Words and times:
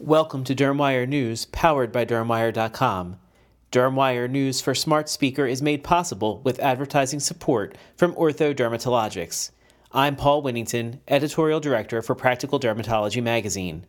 Welcome 0.00 0.42
to 0.44 0.56
Dermwire 0.56 1.06
News, 1.06 1.44
powered 1.44 1.92
by 1.92 2.04
Dermwire.com. 2.04 3.16
Dermwire 3.70 4.28
News 4.28 4.60
for 4.60 4.74
Smart 4.74 5.08
Speaker 5.08 5.46
is 5.46 5.62
made 5.62 5.84
possible 5.84 6.40
with 6.42 6.58
advertising 6.58 7.20
support 7.20 7.78
from 7.96 8.12
Ortho 8.14 8.52
Dermatologics. 8.52 9.52
I'm 9.92 10.16
Paul 10.16 10.42
Winnington, 10.42 10.98
Editorial 11.06 11.60
Director 11.60 12.02
for 12.02 12.16
Practical 12.16 12.58
Dermatology 12.58 13.22
Magazine. 13.22 13.86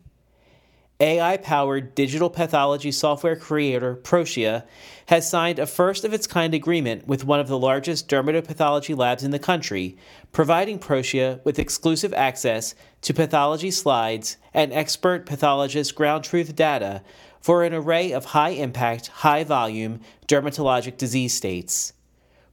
AI 0.98 1.36
powered 1.36 1.94
digital 1.94 2.30
pathology 2.30 2.90
software 2.90 3.36
creator 3.36 3.96
Proscia 3.96 4.64
has 5.06 5.28
signed 5.28 5.58
a 5.58 5.66
first 5.66 6.06
of 6.06 6.14
its 6.14 6.26
kind 6.26 6.54
agreement 6.54 7.06
with 7.06 7.22
one 7.22 7.38
of 7.38 7.48
the 7.48 7.58
largest 7.58 8.08
dermatopathology 8.08 8.96
labs 8.96 9.22
in 9.22 9.30
the 9.30 9.38
country, 9.38 9.98
providing 10.32 10.78
Proscia 10.78 11.44
with 11.44 11.58
exclusive 11.58 12.14
access 12.14 12.74
to 13.02 13.12
pathology 13.12 13.70
slides 13.70 14.38
and 14.54 14.72
expert 14.72 15.26
pathologist 15.26 15.94
ground 15.94 16.24
truth 16.24 16.56
data 16.56 17.02
for 17.42 17.62
an 17.62 17.74
array 17.74 18.12
of 18.12 18.24
high 18.24 18.50
impact, 18.50 19.08
high 19.08 19.44
volume 19.44 20.00
dermatologic 20.26 20.96
disease 20.96 21.34
states. 21.34 21.92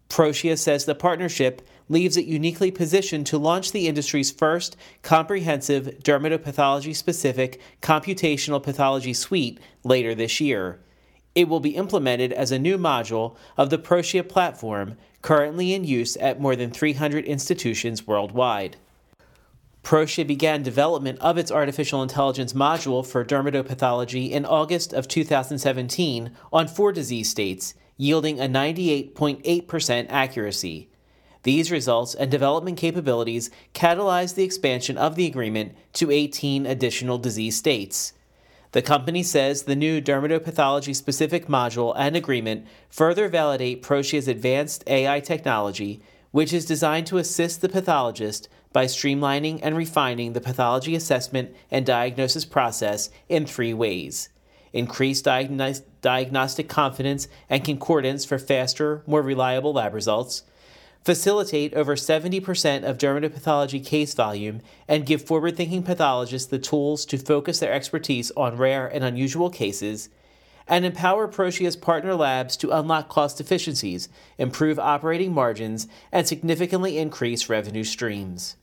Proscia 0.10 0.58
says 0.58 0.86
the 0.86 0.96
partnership 0.96 1.62
leaves 1.90 2.18
it 2.18 2.26
uniquely 2.26 2.72
positioned 2.72 3.26
to 3.28 3.38
launch 3.38 3.72
the 3.72 3.88
industry's 3.88 4.32
first 4.32 4.78
comprehensive 5.02 6.00
dermatopathology 6.04 6.96
specific 6.96 7.60
computational 7.82 8.62
pathology 8.62 9.14
suite 9.14 9.60
later 9.84 10.14
this 10.16 10.40
year. 10.40 10.80
It 11.36 11.50
will 11.50 11.60
be 11.60 11.76
implemented 11.76 12.32
as 12.32 12.52
a 12.52 12.60
new 12.60 12.78
module 12.78 13.36
of 13.58 13.70
the 13.70 13.80
Proscia 13.80 14.28
platform, 14.28 14.98
currently 15.22 15.74
in 15.74 15.84
use 15.84 16.16
at 16.18 16.40
more 16.40 16.56
than 16.56 16.70
300 16.70 17.26
institutions 17.26 18.06
worldwide. 18.06 18.78
Proscia 19.84 20.26
began 20.26 20.64
development 20.64 21.20
of 21.20 21.38
its 21.38 21.52
artificial 21.52 22.02
intelligence 22.02 22.54
module 22.54 23.06
for 23.06 23.26
dermatopathology 23.26 24.32
in 24.32 24.46
August 24.46 24.94
of 24.94 25.08
2017 25.08 26.32
on 26.54 26.68
four 26.68 26.94
disease 26.94 27.30
states, 27.30 27.74
yielding 27.98 28.40
a 28.40 28.44
98.8% 28.44 30.08
accuracy. 30.10 30.90
These 31.44 31.72
results 31.72 32.16
and 32.16 32.32
development 32.32 32.78
capabilities 32.78 33.50
catalyzed 33.74 34.36
the 34.36 34.44
expansion 34.44 34.98
of 34.98 35.16
the 35.16 35.26
agreement 35.26 35.76
to 35.94 36.10
18 36.10 36.66
additional 36.66 37.18
disease 37.18 37.58
states. 37.58 38.14
The 38.72 38.82
company 38.82 39.22
says 39.22 39.64
the 39.64 39.76
new 39.76 40.02
dermatopathology 40.02 40.96
specific 40.96 41.48
module 41.48 41.94
and 41.96 42.16
agreement 42.16 42.66
further 42.90 43.28
validate 43.28 43.84
Proscia's 43.84 44.28
advanced 44.28 44.84
AI 44.88 45.20
technology, 45.20 46.02
which 46.32 46.54
is 46.54 46.66
designed 46.66 47.06
to 47.08 47.20
assist 47.20 47.62
the 47.62 47.70
pathologist 47.70 48.50
by 48.72 48.86
streamlining 48.86 49.60
and 49.62 49.78
refining 49.78 50.34
the 50.34 50.42
pathology 50.42 50.96
assessment 50.96 51.54
and 51.70 51.86
diagnosis 51.86 52.46
process 52.46 53.12
in 53.30 53.46
three 53.46 53.74
ways 53.74 54.30
increased 54.74 55.26
diagnos- 55.26 55.84
diagnostic 56.02 56.68
confidence 56.68 57.28
and 57.50 57.64
concordance 57.64 58.26
for 58.26 58.38
faster, 58.38 59.04
more 59.08 59.22
reliable 59.22 59.74
lab 59.74 59.94
results, 59.94 60.44
facilitate 61.04 61.74
over 61.74 61.96
70% 61.96 62.84
of 62.84 62.98
dermatopathology 62.98 63.86
case 63.86 64.14
volume, 64.14 64.62
and 64.88 65.06
give 65.06 65.22
forward 65.22 65.56
thinking 65.56 65.84
pathologists 65.84 66.50
the 66.50 66.60
tools 66.60 67.06
to 67.06 67.18
focus 67.18 67.60
their 67.60 67.74
expertise 67.74 68.32
on 68.32 68.58
rare 68.58 68.88
and 68.88 69.04
unusual 69.04 69.50
cases, 69.50 70.10
and 70.68 70.86
empower 70.86 71.28
Proscia's 71.28 71.76
partner 71.76 72.16
labs 72.16 72.56
to 72.58 72.72
unlock 72.72 73.10
cost 73.10 73.42
efficiencies, 73.42 74.08
improve 74.38 74.80
operating 74.80 75.34
margins, 75.34 75.88
and 76.12 76.28
significantly 76.28 76.98
increase 76.98 77.50
revenue 77.50 77.84
streams. 77.84 78.56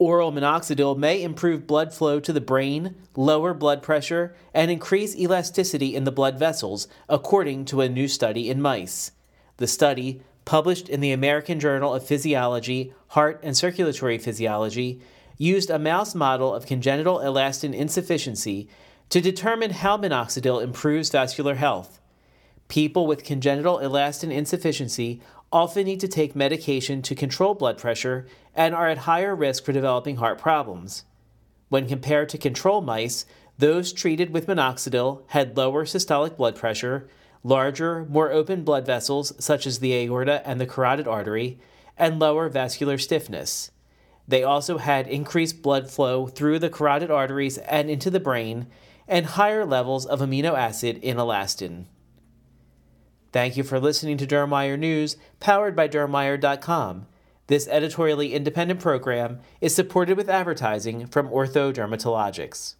Oral 0.00 0.30
minoxidil 0.30 0.96
may 0.96 1.20
improve 1.22 1.66
blood 1.66 1.92
flow 1.92 2.20
to 2.20 2.32
the 2.32 2.40
brain, 2.40 2.94
lower 3.16 3.52
blood 3.52 3.82
pressure, 3.82 4.34
and 4.54 4.70
increase 4.70 5.16
elasticity 5.16 5.96
in 5.96 6.04
the 6.04 6.12
blood 6.12 6.38
vessels, 6.38 6.86
according 7.08 7.64
to 7.64 7.80
a 7.80 7.88
new 7.88 8.06
study 8.06 8.48
in 8.48 8.62
mice. 8.62 9.10
The 9.56 9.66
study, 9.66 10.22
published 10.44 10.88
in 10.88 11.00
the 11.00 11.10
American 11.10 11.58
Journal 11.58 11.94
of 11.94 12.06
Physiology, 12.06 12.94
Heart 13.08 13.40
and 13.42 13.56
Circulatory 13.56 14.18
Physiology, 14.18 15.00
used 15.36 15.68
a 15.68 15.80
mouse 15.80 16.14
model 16.14 16.54
of 16.54 16.66
congenital 16.66 17.18
elastin 17.18 17.74
insufficiency 17.74 18.68
to 19.08 19.20
determine 19.20 19.70
how 19.70 19.96
minoxidil 19.96 20.62
improves 20.62 21.10
vascular 21.10 21.56
health. 21.56 22.00
People 22.68 23.06
with 23.06 23.24
congenital 23.24 23.78
elastin 23.78 24.30
insufficiency 24.30 25.20
often 25.52 25.84
need 25.84 26.00
to 26.00 26.08
take 26.08 26.36
medication 26.36 27.02
to 27.02 27.14
control 27.14 27.54
blood 27.54 27.78
pressure 27.78 28.26
and 28.54 28.74
are 28.74 28.88
at 28.88 28.98
higher 28.98 29.34
risk 29.34 29.64
for 29.64 29.72
developing 29.72 30.16
heart 30.16 30.38
problems. 30.38 31.04
When 31.68 31.88
compared 31.88 32.28
to 32.30 32.38
control 32.38 32.80
mice, 32.80 33.24
those 33.56 33.92
treated 33.92 34.30
with 34.32 34.46
minoxidil 34.46 35.22
had 35.28 35.56
lower 35.56 35.84
systolic 35.84 36.36
blood 36.36 36.56
pressure, 36.56 37.08
larger, 37.42 38.04
more 38.06 38.30
open 38.30 38.62
blood 38.62 38.86
vessels, 38.86 39.32
such 39.38 39.66
as 39.66 39.78
the 39.78 39.94
aorta 39.94 40.46
and 40.46 40.60
the 40.60 40.66
carotid 40.66 41.08
artery, 41.08 41.58
and 41.96 42.18
lower 42.18 42.48
vascular 42.48 42.98
stiffness. 42.98 43.70
They 44.26 44.42
also 44.42 44.78
had 44.78 45.08
increased 45.08 45.62
blood 45.62 45.90
flow 45.90 46.26
through 46.26 46.58
the 46.58 46.70
carotid 46.70 47.10
arteries 47.10 47.58
and 47.58 47.90
into 47.90 48.10
the 48.10 48.20
brain, 48.20 48.66
and 49.08 49.24
higher 49.24 49.64
levels 49.64 50.04
of 50.04 50.20
amino 50.20 50.56
acid 50.56 50.98
in 50.98 51.16
elastin. 51.16 51.86
Thank 53.32 53.56
you 53.56 53.62
for 53.62 53.78
listening 53.78 54.16
to 54.18 54.26
Dermwire 54.26 54.78
News, 54.78 55.16
powered 55.38 55.76
by 55.76 55.88
Dermwire.com. 55.88 57.06
This 57.46 57.68
editorially 57.68 58.34
independent 58.34 58.80
program 58.80 59.40
is 59.60 59.74
supported 59.74 60.16
with 60.16 60.28
advertising 60.28 61.06
from 61.06 61.28
Ortho 61.28 61.72
Dermatologics. 61.72 62.74